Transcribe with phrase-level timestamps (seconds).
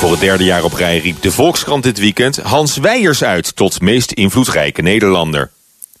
[0.00, 3.80] Voor het derde jaar op rij riep de Volkskrant dit weekend Hans Weijers uit tot
[3.80, 5.50] meest invloedrijke Nederlander.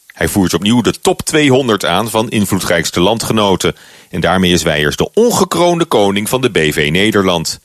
[0.06, 3.76] Hij voert opnieuw de top 200 aan van invloedrijkste landgenoten.
[4.10, 7.60] En daarmee is Weijers de ongekroonde koning van de BV Nederland.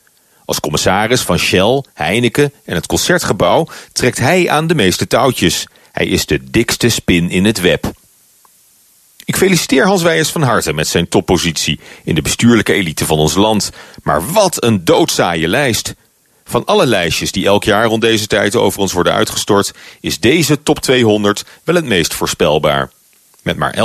[0.45, 5.67] Als commissaris van Shell, Heineken en het Concertgebouw trekt hij aan de meeste touwtjes.
[5.91, 7.91] Hij is de dikste spin in het web.
[9.25, 13.36] Ik feliciteer Hans Weijers van harte met zijn toppositie in de bestuurlijke elite van ons
[13.36, 13.72] land.
[14.03, 15.95] Maar wat een doodzaaie lijst.
[16.49, 19.73] Van alle lijstjes die elk jaar rond deze tijd over ons worden uitgestort...
[19.99, 22.91] is deze top 200 wel het meest voorspelbaar.
[23.41, 23.76] Met maar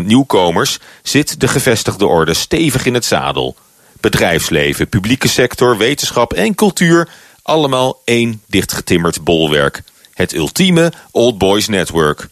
[0.00, 3.56] 11% nieuwkomers zit de gevestigde orde stevig in het zadel.
[4.00, 7.08] Bedrijfsleven, publieke sector, wetenschap en cultuur...
[7.42, 9.82] allemaal één dichtgetimmerd bolwerk.
[10.14, 12.28] Het ultieme Old Boys Network.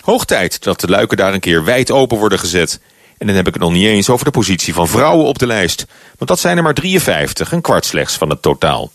[0.00, 2.80] Hoog tijd dat de luiken daar een keer wijd open worden gezet...
[3.18, 5.46] En dan heb ik het nog niet eens over de positie van vrouwen op de
[5.46, 5.86] lijst.
[6.16, 8.90] Want dat zijn er maar 53, een kwart slechts van het totaal.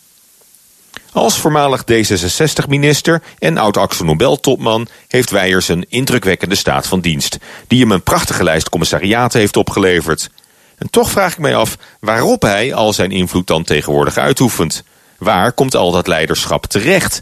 [1.17, 4.87] Als voormalig D66-minister en oud-Axel Nobel-topman...
[5.07, 7.37] heeft Weijers een indrukwekkende staat van dienst...
[7.67, 10.29] die hem een prachtige lijst commissariaten heeft opgeleverd.
[10.77, 14.83] En toch vraag ik mij af waarop hij al zijn invloed dan tegenwoordig uitoefent.
[15.17, 17.21] Waar komt al dat leiderschap terecht?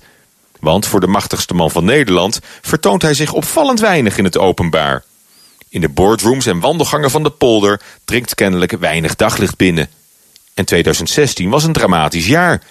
[0.59, 2.39] Want voor de machtigste man van Nederland...
[2.61, 5.03] vertoont hij zich opvallend weinig in het openbaar.
[5.69, 7.81] In de boardrooms en wandelgangen van de polder...
[8.05, 9.89] dringt kennelijk weinig daglicht binnen.
[10.53, 12.61] En 2016 was een dramatisch jaar...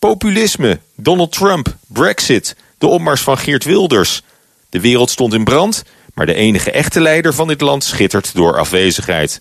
[0.00, 4.22] Populisme, Donald Trump, Brexit, de opmars van Geert Wilders.
[4.68, 5.82] De wereld stond in brand,
[6.14, 9.40] maar de enige echte leider van dit land schittert door afwezigheid.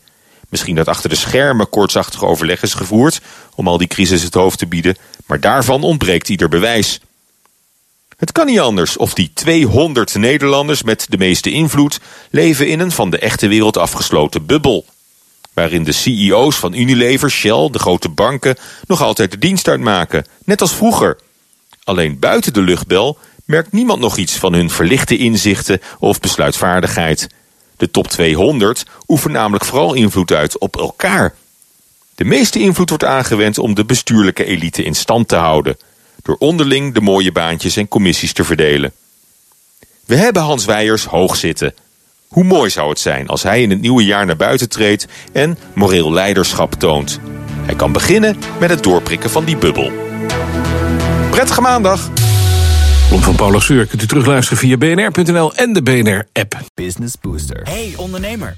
[0.49, 3.21] Misschien dat achter de schermen koortsachtige overleg is gevoerd
[3.55, 6.99] om al die crisis het hoofd te bieden, maar daarvan ontbreekt ieder bewijs.
[8.17, 11.99] Het kan niet anders of die 200 Nederlanders met de meeste invloed
[12.29, 14.85] leven in een van de echte wereld afgesloten bubbel
[15.59, 18.55] waarin de CEO's van Unilever, Shell, de grote banken
[18.87, 21.17] nog altijd de dienst uitmaken, net als vroeger.
[21.83, 27.27] Alleen buiten de luchtbel merkt niemand nog iets van hun verlichte inzichten of besluitvaardigheid.
[27.77, 31.35] De top 200 oefent namelijk vooral invloed uit op elkaar.
[32.15, 35.77] De meeste invloed wordt aangewend om de bestuurlijke elite in stand te houden,
[36.21, 38.91] door onderling de mooie baantjes en commissies te verdelen.
[40.05, 41.73] We hebben Hans Weijers hoog zitten,
[42.29, 45.57] hoe mooi zou het zijn als hij in het nieuwe jaar naar buiten treedt en
[45.75, 47.19] moreel leiderschap toont.
[47.65, 49.91] Hij kan beginnen met het doorprikken van die bubbel.
[51.29, 52.09] Prettige maandag!
[53.07, 56.59] Klomp van Paula Seur kunt u terugluisteren via bnr.nl en de BNR-app.
[56.73, 57.61] Business Booster.
[57.63, 58.57] Hey ondernemer,